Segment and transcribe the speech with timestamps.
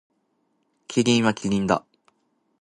[0.87, 1.85] キリンはキリンだ。